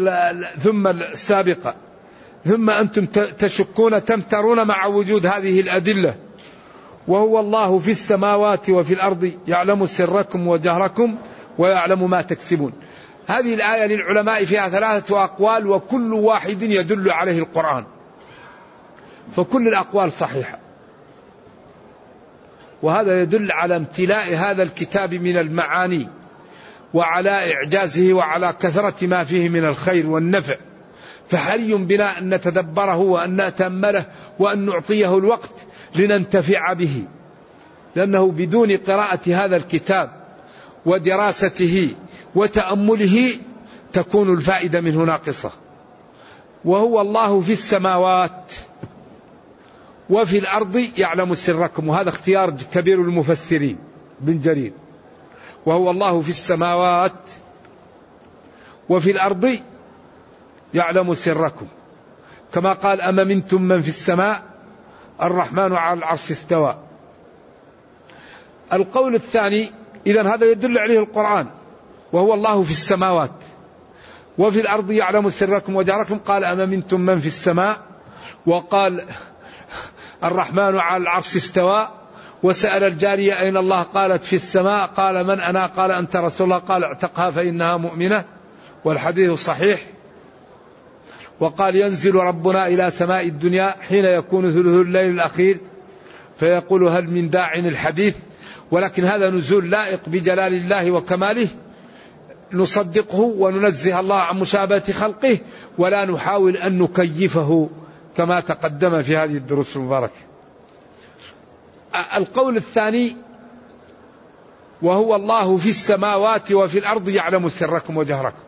ثم 0.64 0.88
السابقة. 0.88 1.76
ثم 2.46 2.70
أنتم 2.70 3.06
تشكون 3.40 4.06
تمترون 4.06 4.68
مع 4.68 4.86
وجود 4.86 5.26
هذه 5.26 5.62
الأدلة. 5.62 6.16
وهو 7.08 7.40
الله 7.40 7.80
في 7.80 7.92
السماوات 7.92 8.70
وفي 8.70 8.94
الأرض 8.94 9.32
يعلم 9.48 9.86
سركم 9.86 10.48
وجهركم 10.48 11.16
ويعلم 11.58 12.10
ما 12.10 12.22
تكسبون. 12.22 12.74
هذه 13.28 13.54
الآية 13.54 13.86
للعلماء 13.86 14.46
فيها 14.46 14.70
ثلاثة 14.70 15.24
أقوال 15.24 15.68
وكل 15.68 16.14
واحد 16.14 16.62
يدل 16.62 17.12
عليه 17.12 17.40
القرآن. 17.40 17.84
فكل 19.36 19.68
الأقوال 19.68 20.12
صحيحة. 20.12 20.60
وهذا 22.82 23.22
يدل 23.22 23.52
على 23.52 23.76
امتلاء 23.76 24.36
هذا 24.36 24.64
الكتاب 24.64 25.14
من 25.14 25.38
المعاني 25.38 26.08
وعلى 26.94 27.54
إعجازه 27.54 28.14
وعلى 28.14 28.54
كثرة 28.60 29.08
ما 29.08 29.24
فيه 29.24 29.50
من 29.50 29.66
الخير 29.66 30.08
والنفع. 30.08 30.56
فحري 31.28 31.74
بنا 31.74 32.20
أن 32.20 32.34
نتدبره 32.34 32.98
وأن 32.98 33.48
نتأمله 33.48 34.06
وأن 34.40 34.66
نعطيه 34.66 35.18
الوقت 35.18 35.66
لننتفع 35.96 36.74
به 36.74 37.06
لأنه 37.96 38.32
بدون 38.32 38.78
قراءة 38.78 39.20
هذا 39.28 39.56
الكتاب 39.56 40.12
ودراسته 40.86 41.96
وتأمله 42.36 43.34
تكون 43.94 44.34
الفائدة 44.34 44.82
منه 44.82 45.04
ناقصة. 45.04 45.52
وهو 46.66 47.02
الله 47.02 47.42
في 47.42 47.52
السماوات 47.52 48.54
وفي 50.10 50.38
الأرض 50.38 50.88
يعلم 50.98 51.36
سركم 51.36 51.90
وهذا 51.90 52.10
اختيار 52.10 52.52
كبير 52.74 53.02
المفسرين 53.02 53.78
بن 54.20 54.40
جرير. 54.40 54.74
وهو 55.66 55.92
الله 55.92 56.22
في 56.22 56.30
السماوات 56.30 57.30
وفي 58.90 59.12
الأرض 59.12 59.60
يعلم 60.74 61.14
سركم. 61.14 61.68
كما 62.54 62.74
قال 62.74 63.02
أما 63.02 63.24
منتم 63.24 63.62
من 63.62 63.82
في 63.82 63.90
السماء؟ 63.90 64.51
الرحمن 65.24 65.74
على 65.76 66.00
العرش 66.00 66.32
استوى. 66.32 66.78
القول 68.74 69.16
الثاني 69.16 69.72
إذا 70.08 70.36
هذا 70.36 70.52
يدل 70.52 70.78
عليه 70.78 71.00
القرآن 71.00 71.48
وهو 72.14 72.34
الله 72.34 72.64
في 72.64 72.72
السماوات 72.72 73.32
وفي 74.38 74.62
الأرض 74.62 74.92
يعلم 74.92 75.30
سركم 75.30 75.76
وجاركم 75.76 76.18
قال 76.18 76.44
أما 76.44 76.66
منتم 76.66 77.02
من 77.02 77.20
في 77.20 77.28
السماء؟ 77.28 77.78
وقال 78.46 79.06
الرحمن 80.24 80.78
على 80.78 81.04
العرش 81.04 81.36
استوى. 81.36 81.90
وسأل 82.44 82.84
الجارية 82.84 83.40
أين 83.40 83.58
الله؟ 83.58 83.82
قالت 83.82 84.24
في 84.24 84.36
السماء. 84.36 84.88
قال 84.88 85.24
من 85.24 85.40
أنا؟ 85.40 85.66
قال 85.66 85.92
أنت 85.92 86.16
رسول 86.16 86.46
الله. 86.46 86.58
قال 86.58 86.84
اعتقها 86.84 87.32
فإنها 87.32 87.78
مؤمنة. 87.78 88.26
والحديث 88.86 89.32
صحيح. 89.32 89.80
وقال 91.42 91.76
ينزل 91.76 92.16
ربنا 92.16 92.68
إلى 92.68 92.92
سماء 92.92 93.28
الدنيا 93.28 93.76
حين 93.82 94.06
يكون 94.06 94.52
ثلث 94.52 94.66
الليل 94.66 95.10
الأخير 95.10 95.60
فيقول 96.40 96.88
هل 96.88 97.10
من 97.10 97.30
داع 97.30 97.54
الحديث؟ 97.56 98.16
ولكن 98.72 99.04
هذا 99.04 99.30
نزول 99.30 99.72
لائق 99.72 100.00
بجلال 100.08 100.54
الله 100.54 100.92
وكماله 100.92 101.48
نصدقه 102.54 103.20
وننزه 103.20 104.00
الله 104.00 104.16
عن 104.16 104.40
مشابهة 104.40 104.92
خلقه 104.92 105.38
ولا 105.78 106.06
نحاول 106.06 106.58
أن 106.58 106.80
نكيفه 106.80 107.70
كما 108.18 108.40
تقدم 108.40 109.02
في 109.02 109.18
هذه 109.18 109.38
الدروس 109.38 109.76
المباركة. 109.76 110.20
القول 112.18 112.58
الثاني 112.58 113.16
وهو 114.82 115.16
الله 115.16 115.58
في 115.58 115.70
السماوات 115.70 116.52
وفي 116.52 116.80
الأرض 116.80 117.10
يعلم 117.10 117.50
سركم 117.50 117.98
وجهركم. 117.98 118.44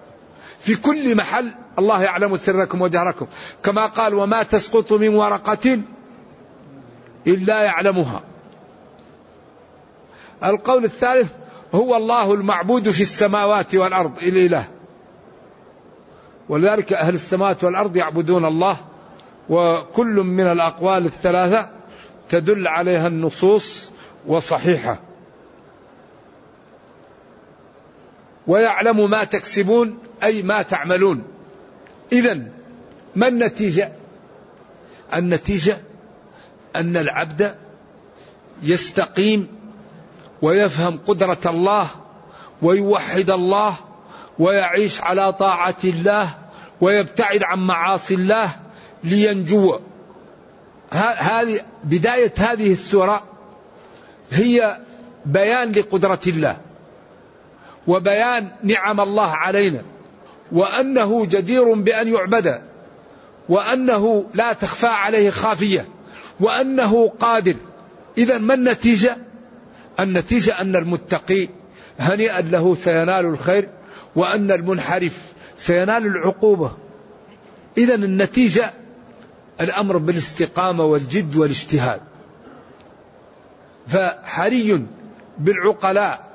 في 0.59 0.75
كل 0.75 1.15
محل 1.15 1.53
الله 1.79 2.03
يعلم 2.03 2.37
سركم 2.37 2.81
وجهركم. 2.81 3.27
كما 3.63 3.85
قال 3.85 4.13
وما 4.13 4.43
تسقط 4.43 4.93
من 4.93 5.15
ورقة 5.15 5.79
إلا 7.27 7.61
يعلمها. 7.63 8.23
القول 10.43 10.85
الثالث 10.85 11.31
هو 11.73 11.95
الله 11.95 12.33
المعبود 12.33 12.89
في 12.89 13.01
السماوات 13.01 13.75
والأرض. 13.75 14.17
الإله 14.23 14.67
ولذلك 16.49 16.93
أهل 16.93 17.13
السماوات 17.13 17.63
والأرض 17.63 17.95
يعبدون 17.95 18.45
الله 18.45 18.77
وكل 19.49 20.15
من 20.15 20.47
الأقوال 20.47 21.05
الثلاثة 21.05 21.69
تدل 22.29 22.67
عليها 22.67 23.07
النصوص 23.07 23.91
وصحيحة. 24.27 24.99
ويعلم 28.47 29.09
ما 29.09 29.23
تكسبون 29.23 29.97
أي 30.23 30.41
ما 30.41 30.61
تعملون. 30.61 31.32
إذا 32.13 32.39
ما 33.15 33.27
النتيجة؟ 33.27 33.91
النتيجة 35.13 35.77
أن 36.75 36.97
العبد 36.97 37.55
يستقيم 38.63 39.47
ويفهم 40.41 40.99
قدرة 41.07 41.39
الله 41.45 41.87
ويوحد 42.61 43.29
الله 43.29 43.75
ويعيش 44.39 45.01
على 45.01 45.33
طاعة 45.33 45.75
الله 45.83 46.29
ويبتعد 46.81 47.43
عن 47.43 47.59
معاصي 47.59 48.13
الله 48.13 48.49
لينجو. 49.03 49.79
هذه 50.91 51.59
بداية 51.83 52.33
هذه 52.37 52.71
السورة 52.71 53.23
هي 54.31 54.79
بيان 55.25 55.71
لقدرة 55.71 56.21
الله 56.27 56.57
وبيان 57.87 58.51
نعم 58.63 59.01
الله 59.01 59.31
علينا. 59.31 59.81
وأنه 60.53 61.25
جدير 61.25 61.73
بأن 61.73 62.07
يعبد 62.07 62.61
وأنه 63.49 64.25
لا 64.33 64.53
تخفى 64.53 64.87
عليه 64.87 65.29
خافية 65.29 65.85
وأنه 66.39 67.07
قادر. 67.19 67.55
إذا 68.17 68.37
ما 68.37 68.53
النتيجة؟ 68.53 69.17
النتيجة 69.99 70.61
أن 70.61 70.75
المتقي 70.75 71.47
هنيئا 71.99 72.41
له 72.41 72.75
سينال 72.75 73.25
الخير 73.25 73.69
وأن 74.15 74.51
المنحرف 74.51 75.33
سينال 75.57 76.05
العقوبة. 76.05 76.71
إذا 77.77 77.95
النتيجة 77.95 78.73
الأمر 79.61 79.97
بالاستقامة 79.97 80.85
والجد 80.85 81.35
والاجتهاد. 81.35 82.01
فحري 83.87 84.85
بالعقلاء 85.37 86.29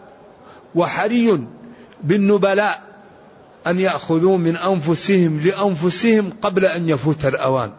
وحري 0.74 1.46
بالنبلاء 2.02 2.87
أن 3.70 3.78
يأخذوا 3.78 4.38
من 4.38 4.56
أنفسهم 4.56 5.40
لأنفسهم 5.40 6.32
قبل 6.42 6.64
أن 6.66 6.88
يفوت 6.88 7.24
الأوان. 7.24 7.72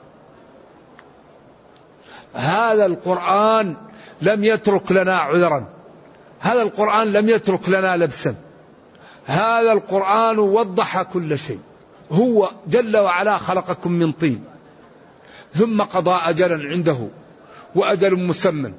هذا 2.33 2.85
القرآن 2.85 3.75
لم 4.21 4.43
يترك 4.43 4.91
لنا 4.91 5.17
عذرا. 5.17 5.67
هذا 6.39 6.61
القرآن 6.61 7.07
لم 7.07 7.29
يترك 7.29 7.69
لنا 7.69 7.97
لبسا. 7.97 8.35
هذا 9.25 9.71
القرآن 9.71 10.39
وضح 10.39 11.01
كل 11.01 11.39
شيء. 11.39 11.59
هو 12.11 12.51
جل 12.67 12.97
وعلا 12.97 13.37
خلقكم 13.37 13.91
من 13.91 14.11
طين. 14.11 14.43
ثم 15.53 15.81
قضى 15.81 16.19
أجلا 16.23 16.69
عنده 16.69 17.07
وأجل 17.75 18.19
مسمى. 18.19 18.73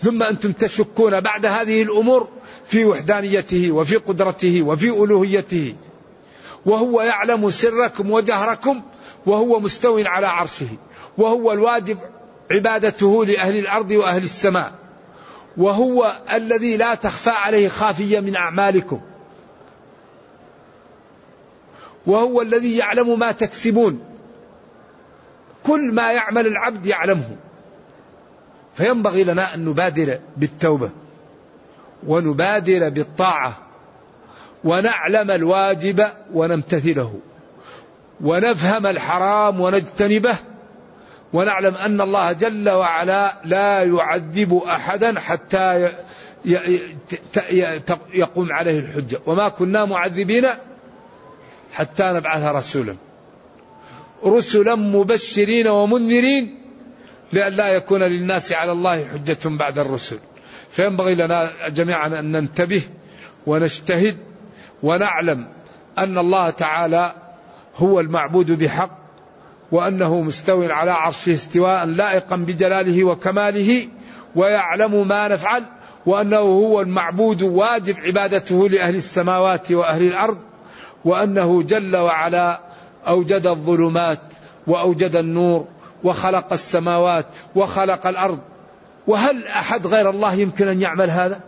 ثم 0.00 0.22
أنتم 0.22 0.52
تشكون 0.52 1.20
بعد 1.20 1.46
هذه 1.46 1.82
الأمور 1.82 2.28
في 2.66 2.84
وحدانيته 2.84 3.72
وفي 3.72 3.96
قدرته 3.96 4.62
وفي 4.62 4.88
ألوهيته. 4.88 5.74
وهو 6.66 7.00
يعلم 7.00 7.50
سركم 7.50 8.10
وجهركم 8.10 8.82
وهو 9.26 9.60
مستو 9.60 9.98
على 9.98 10.26
عرشه 10.26 10.68
وهو 11.18 11.52
الواجب 11.52 11.98
عبادته 12.50 13.24
لأهل 13.24 13.56
الأرض 13.56 13.90
وأهل 13.90 14.22
السماء 14.22 14.72
وهو 15.56 16.22
الذي 16.32 16.76
لا 16.76 16.94
تخفى 16.94 17.30
عليه 17.30 17.68
خافية 17.68 18.20
من 18.20 18.36
أعمالكم 18.36 19.00
وهو 22.06 22.42
الذي 22.42 22.76
يعلم 22.76 23.18
ما 23.18 23.32
تكسبون 23.32 24.00
كل 25.66 25.94
ما 25.94 26.12
يعمل 26.12 26.46
العبد 26.46 26.86
يعلمه 26.86 27.36
فينبغي 28.74 29.24
لنا 29.24 29.54
أن 29.54 29.64
نبادر 29.64 30.20
بالتوبة 30.36 30.90
ونبادر 32.06 32.88
بالطاعة 32.88 33.63
ونعلم 34.64 35.30
الواجب 35.30 36.06
ونمتثله. 36.34 37.20
ونفهم 38.20 38.86
الحرام 38.86 39.60
ونجتنبه. 39.60 40.36
ونعلم 41.32 41.74
أن 41.74 42.00
الله 42.00 42.32
جل 42.32 42.68
وعلا 42.70 43.40
لا 43.44 43.82
يعذب 43.82 44.54
أحدا 44.54 45.20
حتى 45.20 45.88
يقوم 48.12 48.52
عليه 48.52 48.78
الحجة. 48.78 49.20
وما 49.26 49.48
كنا 49.48 49.84
معذبين 49.84 50.46
حتى 51.72 52.04
نبعث 52.04 52.42
رسولا. 52.42 52.96
رسلا 54.24 54.74
مبشرين 54.74 55.66
ومنذرين 55.66 56.58
لئلا 57.32 57.68
يكون 57.68 58.02
للناس 58.02 58.52
على 58.52 58.72
الله 58.72 59.08
حجة 59.08 59.48
بعد 59.48 59.78
الرسل. 59.78 60.18
فينبغي 60.70 61.14
لنا 61.14 61.68
جميعا 61.68 62.06
أن 62.06 62.32
ننتبه 62.32 62.82
ونجتهد 63.46 64.16
ونعلم 64.84 65.46
أن 65.98 66.18
الله 66.18 66.50
تعالى 66.50 67.12
هو 67.76 68.00
المعبود 68.00 68.50
بحق 68.50 68.90
وأنه 69.72 70.20
مستو 70.20 70.62
على 70.62 70.90
عرشه 70.90 71.32
استواء 71.32 71.84
لائقا 71.84 72.36
بجلاله 72.36 73.04
وكماله 73.04 73.88
ويعلم 74.36 75.08
ما 75.08 75.28
نفعل 75.28 75.64
وأنه 76.06 76.38
هو 76.38 76.80
المعبود 76.80 77.42
واجب 77.42 77.96
عبادته 77.98 78.68
لأهل 78.68 78.94
السماوات 78.96 79.72
وأهل 79.72 80.06
الأرض 80.06 80.38
وأنه 81.04 81.62
جل 81.62 81.96
وعلا 81.96 82.60
أوجد 83.08 83.46
الظلمات 83.46 84.20
وأوجد 84.66 85.16
النور 85.16 85.66
وخلق 86.04 86.52
السماوات 86.52 87.26
وخلق 87.54 88.06
الأرض. 88.06 88.38
وهل 89.06 89.46
أحد 89.46 89.86
غير 89.86 90.10
الله 90.10 90.34
يمكن 90.34 90.68
أن 90.68 90.80
يعمل 90.80 91.10
هذا؟ 91.10 91.40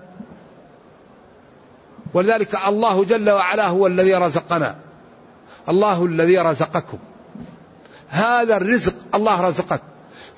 ولذلك 2.14 2.58
الله 2.66 3.04
جل 3.04 3.30
وعلا 3.30 3.66
هو 3.66 3.86
الذي 3.86 4.14
رزقنا. 4.14 4.76
الله 5.68 6.04
الذي 6.04 6.38
رزقكم. 6.38 6.98
هذا 8.08 8.56
الرزق 8.56 8.94
الله 9.14 9.40
رزقك. 9.40 9.80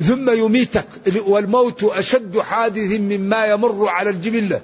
ثم 0.00 0.31
يميتك. 0.31 0.87
والموت 1.26 1.85
أشد 1.85 2.38
حادث 2.38 3.00
مما 3.00 3.44
يمر 3.44 3.88
على 3.88 4.11
الجبلة 4.11 4.61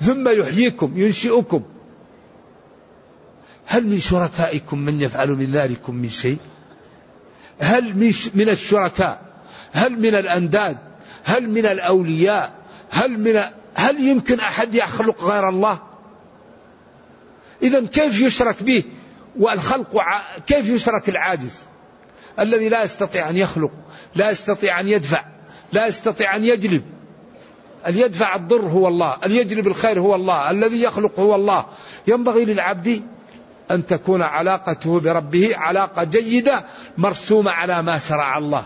ثم 0.00 0.28
يحييكم 0.28 0.92
ينشئكم. 0.98 1.62
هل 3.66 3.86
من 3.86 3.98
شركائكم 3.98 4.78
من 4.78 5.00
يفعل 5.00 5.28
من 5.28 5.52
ذلكم 5.52 5.94
من 5.94 6.08
شيء؟ 6.08 6.38
هل 7.60 8.12
من 8.34 8.48
الشركاء؟ 8.48 9.22
هل 9.72 10.00
من 10.00 10.14
الأنداد؟ 10.14 10.78
هل 11.24 11.50
من 11.50 11.66
الأولياء؟ 11.66 12.52
هل 12.90 13.20
من 13.20 13.42
هل 13.74 14.00
يمكن 14.08 14.40
أحد 14.40 14.74
يخلق 14.74 15.24
غير 15.24 15.48
الله؟ 15.48 15.78
إذا 17.62 17.86
كيف 17.86 18.20
يشرك 18.20 18.62
به؟ 18.62 18.84
والخلق 19.38 20.02
كيف 20.46 20.68
يشرك 20.68 21.08
العاجز؟ 21.08 21.58
الذي 22.38 22.68
لا 22.68 22.82
يستطيع 22.82 23.30
أن 23.30 23.36
يخلق 23.36 23.70
لا 24.14 24.30
يستطيع 24.30 24.80
أن 24.80 24.88
يدفع 24.88 25.24
لا 25.72 25.86
يستطيع 25.86 26.36
أن 26.36 26.44
يجلب. 26.44 26.82
أن 27.86 27.98
يدفع 27.98 28.34
الضر 28.34 28.60
هو 28.60 28.88
الله؟ 28.88 29.16
أن 29.26 29.32
يجلب 29.32 29.66
الخير 29.66 30.00
هو 30.00 30.14
الله؟ 30.14 30.50
الذي 30.50 30.82
يخلق 30.82 31.20
هو 31.20 31.34
الله. 31.34 31.66
ينبغي 32.06 32.44
للعبد 32.44 33.02
أن 33.70 33.86
تكون 33.86 34.22
علاقته 34.22 35.00
بربه 35.00 35.56
علاقة 35.56 36.04
جيدة 36.04 36.64
مرسومة 36.98 37.50
على 37.50 37.82
ما 37.82 37.98
شرع 37.98 38.38
الله. 38.38 38.64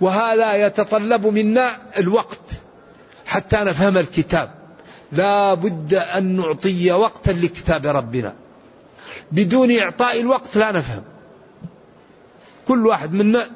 وهذا 0.00 0.66
يتطلب 0.66 1.26
منا 1.26 1.76
الوقت 1.98 2.40
حتى 3.26 3.56
نفهم 3.56 3.98
الكتاب. 3.98 4.63
لا 5.14 5.54
بد 5.54 5.94
أن 5.94 6.36
نعطي 6.36 6.92
وقتا 6.92 7.30
لكتاب 7.30 7.86
ربنا. 7.86 8.34
بدون 9.32 9.78
إعطاء 9.78 10.20
الوقت 10.20 10.56
لا 10.56 10.72
نفهم. 10.72 11.02
كل 12.68 12.86
واحد 12.86 13.12
منا 13.12 13.46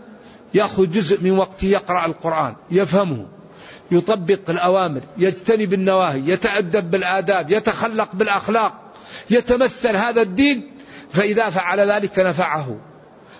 يأخذ 0.54 0.90
جزء 0.90 1.22
من 1.22 1.30
وقته 1.30 1.66
يقرأ 1.66 2.06
القرآن 2.06 2.54
يفهمه 2.70 3.26
يطبق 3.90 4.50
الأوامر 4.50 5.00
يجتنب 5.18 5.72
النواهي 5.74 6.28
يتأدب 6.28 6.90
بالآداب 6.90 7.50
يتخلق 7.50 8.14
بالأخلاق 8.14 8.72
يتمثل 9.30 9.96
هذا 9.96 10.22
الدين 10.22 10.70
فإذا 11.10 11.50
فعل 11.50 11.80
ذلك 11.80 12.18
نفعه. 12.18 12.76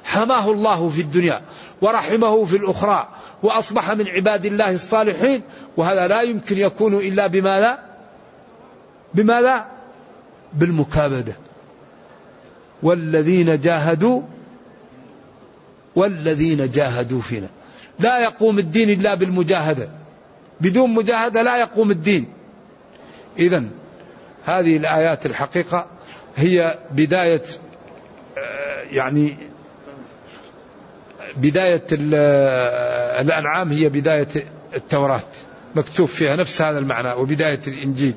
حماه 0.04 0.50
الله 0.50 0.88
في 0.88 1.00
الدنيا 1.00 1.42
ورحمه 1.80 2.44
في 2.44 2.56
الأخرى 2.56 3.08
وأصبح 3.42 3.90
من 3.90 4.08
عباد 4.08 4.44
الله 4.44 4.70
الصالحين 4.72 5.42
وهذا 5.76 6.08
لا 6.08 6.22
يمكن 6.22 6.58
يكون 6.58 6.94
إلا 6.94 7.26
بماذا؟ 7.26 7.87
بماذا 9.14 9.66
بالمكابدة. 10.52 11.32
والذين 12.82 13.60
جاهدوا 13.60 14.22
والذين 15.96 16.70
جاهدوا 16.70 17.20
فينا. 17.20 17.48
لا 17.98 18.18
يقوم 18.18 18.58
الدين 18.58 18.90
إلا 18.90 19.14
بالمجاهدة. 19.14 19.88
بدون 20.60 20.94
مجاهدة 20.94 21.42
لا 21.42 21.56
يقوم 21.56 21.90
الدين. 21.90 22.28
إذا 23.38 23.64
هذه 24.44 24.76
الآيات 24.76 25.26
الحقيقة 25.26 25.86
هي 26.36 26.78
بداية 26.90 27.42
آه، 28.38 28.82
يعني 28.90 29.36
بداية 31.36 31.84
الأنعام 33.20 33.68
هي 33.68 33.88
بداية 33.88 34.28
التوراة. 34.74 35.20
مكتوب 35.74 36.08
فيها 36.08 36.36
نفس 36.36 36.62
هذا 36.62 36.78
المعنى 36.78 37.12
وبداية 37.12 37.60
الإنجيل. 37.66 38.14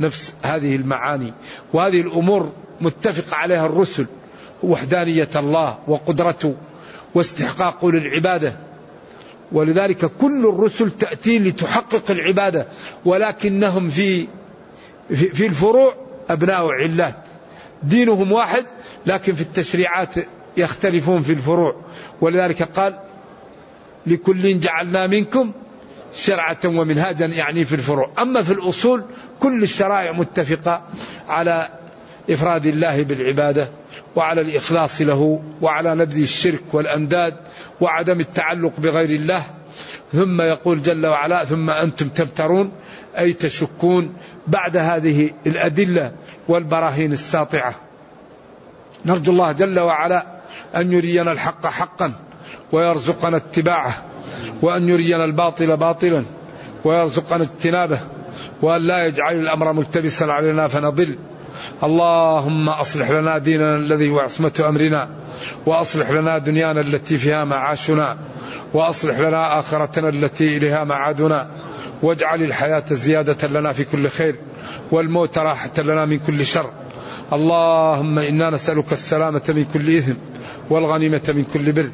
نفس 0.00 0.34
هذه 0.42 0.76
المعاني. 0.76 1.34
وهذه 1.72 2.00
الأمور 2.00 2.52
متفق 2.80 3.34
عليها 3.34 3.66
الرسل. 3.66 4.06
وحدانية 4.62 5.28
الله 5.36 5.78
وقدرته 5.88 6.54
واستحقاقه 7.14 7.92
للعبادة. 7.92 8.56
ولذلك 9.52 10.04
كل 10.04 10.46
الرسل 10.46 10.90
تأتي 10.90 11.38
لتحقق 11.38 12.10
العبادة. 12.10 12.66
ولكنهم 13.04 13.90
في 13.90 14.28
في 15.08 15.46
الفروع 15.46 15.94
أبناء 16.30 16.66
علات. 16.66 17.16
دينهم 17.82 18.32
واحد 18.32 18.66
لكن 19.06 19.34
في 19.34 19.40
التشريعات 19.40 20.14
يختلفون 20.56 21.20
في 21.20 21.32
الفروع. 21.32 21.76
ولذلك 22.20 22.62
قال 22.62 22.98
لكل 24.06 24.60
جعلنا 24.60 25.06
منكم 25.06 25.52
شرعة 26.14 26.58
ومنهاجا 26.64 27.26
يعني 27.26 27.64
في 27.64 27.74
الفروع. 27.74 28.10
أما 28.18 28.42
في 28.42 28.52
الأصول 28.52 29.04
كل 29.40 29.62
الشرائع 29.62 30.12
متفقة 30.12 30.82
على 31.28 31.68
إفراد 32.30 32.66
الله 32.66 33.02
بالعبادة 33.02 33.70
وعلى 34.16 34.40
الإخلاص 34.40 35.00
له 35.00 35.42
وعلى 35.62 35.94
نبذ 35.94 36.22
الشرك 36.22 36.62
والأنداد 36.72 37.36
وعدم 37.80 38.20
التعلق 38.20 38.72
بغير 38.78 39.10
الله. 39.20 39.42
ثم 40.12 40.42
يقول 40.42 40.82
جل 40.82 41.06
وعلا 41.06 41.44
ثم 41.44 41.70
أنتم 41.70 42.08
تمترون 42.08 42.72
أي 43.18 43.32
تشكون 43.32 44.12
بعد 44.46 44.76
هذه 44.76 45.30
الأدلة 45.46 46.12
والبراهين 46.48 47.12
الساطعة. 47.12 47.74
نرجو 49.06 49.32
الله 49.32 49.52
جل 49.52 49.80
وعلا 49.80 50.26
أن 50.76 50.92
يرينا 50.92 51.32
الحق 51.32 51.66
حقا 51.66 52.12
ويرزقنا 52.72 53.36
اتباعه 53.36 54.02
وأن 54.62 54.88
يرينا 54.88 55.24
الباطل 55.24 55.76
باطلا 55.76 56.24
ويرزقنا 56.84 57.42
اجتنابه. 57.42 58.00
وأن 58.62 58.82
لا 58.82 59.06
يجعل 59.06 59.36
الأمر 59.36 59.72
ملتبسا 59.72 60.24
علينا 60.24 60.68
فنضل. 60.68 61.18
اللهم 61.82 62.68
أصلح 62.68 63.10
لنا 63.10 63.38
ديننا 63.38 63.76
الذي 63.76 64.10
هو 64.10 64.18
عصمة 64.18 64.64
أمرنا 64.68 65.08
وأصلح 65.66 66.10
لنا 66.10 66.38
دنيانا 66.38 66.80
التي 66.80 67.18
فيها 67.18 67.44
معاشنا 67.44 68.18
وأصلح 68.74 69.18
لنا 69.18 69.58
آخرتنا 69.58 70.08
التي 70.08 70.56
إليها 70.56 70.84
معادنا. 70.84 71.50
واجعل 72.02 72.42
الحياة 72.42 72.84
زيادة 72.90 73.48
لنا 73.48 73.72
في 73.72 73.84
كل 73.84 74.08
خير 74.08 74.36
والموت 74.90 75.38
راحة 75.38 75.70
لنا 75.78 76.04
من 76.04 76.18
كل 76.18 76.46
شر. 76.46 76.70
اللهم 77.32 78.18
إنا 78.18 78.50
نسألك 78.50 78.92
السلامة 78.92 79.42
من 79.48 79.64
كل 79.64 79.96
إثم 79.96 80.14
والغنيمة 80.70 81.32
من 81.34 81.44
كل 81.44 81.72
بر. 81.72 81.90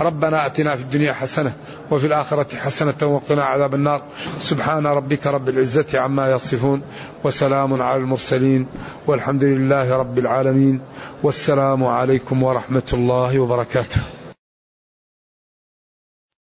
ربنا 0.00 0.46
أتنا 0.46 0.76
في 0.76 0.82
الدنيا 0.82 1.12
حسنة 1.12 1.52
وفي 1.90 2.06
الآخرة 2.06 2.56
حسنة 2.56 2.94
وقنا 3.02 3.44
عذاب 3.44 3.74
النار. 3.74 4.02
سبحان 4.38 4.86
ربك 4.86 5.26
رب 5.26 5.48
العزة 5.48 5.86
عما 5.94 6.30
يصفون 6.30 6.82
وسلام 7.24 7.82
على 7.82 7.96
المرسلين 7.96 8.66
والحمد 9.06 9.44
لله 9.44 9.96
رب 9.96 10.18
العالمين. 10.18 10.80
والسلام 11.22 11.84
عليكم 11.84 12.42
ورحمة 12.42 12.88
الله 12.92 13.38
وبركاته. 13.38 14.19